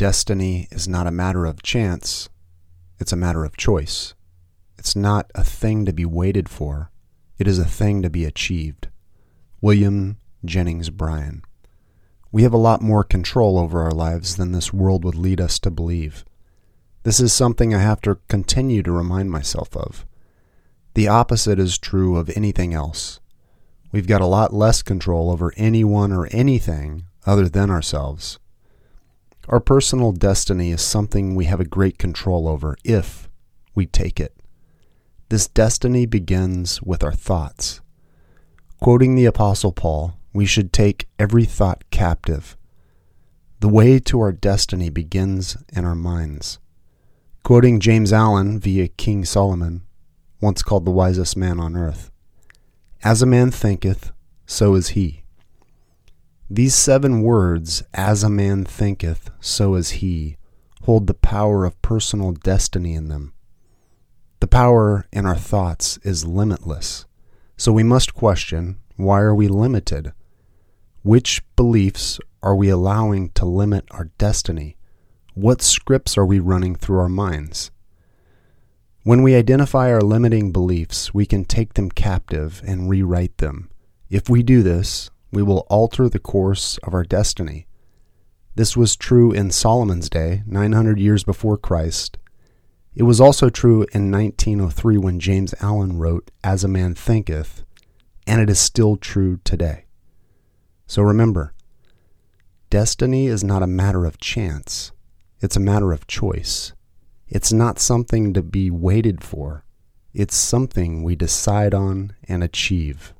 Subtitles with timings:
[0.00, 2.30] destiny is not a matter of chance,
[2.98, 4.14] it's a matter of choice.
[4.78, 6.90] It's not a thing to be waited for,
[7.36, 8.88] it is a thing to be achieved.
[9.60, 11.42] William Jennings Bryan.
[12.32, 15.58] We have a lot more control over our lives than this world would lead us
[15.58, 16.24] to believe.
[17.02, 20.06] This is something I have to continue to remind myself of.
[20.94, 23.20] The opposite is true of anything else.
[23.92, 28.38] We've got a lot less control over anyone or anything other than ourselves.
[29.50, 33.28] Our personal destiny is something we have a great control over if
[33.74, 34.36] we take it.
[35.28, 37.80] This destiny begins with our thoughts.
[38.78, 42.56] Quoting the Apostle Paul, we should take every thought captive.
[43.58, 46.60] The way to our destiny begins in our minds.
[47.42, 49.82] Quoting James Allen via King Solomon,
[50.40, 52.12] once called the wisest man on earth
[53.02, 54.12] As a man thinketh,
[54.46, 55.19] so is he.
[56.52, 60.36] These seven words, as a man thinketh, so is he,
[60.82, 63.34] hold the power of personal destiny in them.
[64.40, 67.04] The power in our thoughts is limitless,
[67.56, 70.12] so we must question why are we limited?
[71.02, 74.76] Which beliefs are we allowing to limit our destiny?
[75.34, 77.70] What scripts are we running through our minds?
[79.04, 83.70] When we identify our limiting beliefs, we can take them captive and rewrite them.
[84.10, 87.66] If we do this, we will alter the course of our destiny.
[88.54, 92.18] This was true in Solomon's day, 900 years before Christ.
[92.94, 97.64] It was also true in 1903 when James Allen wrote, As a Man Thinketh,
[98.26, 99.84] and it is still true today.
[100.86, 101.54] So remember,
[102.68, 104.90] destiny is not a matter of chance,
[105.40, 106.72] it's a matter of choice.
[107.28, 109.64] It's not something to be waited for,
[110.12, 113.14] it's something we decide on and achieve.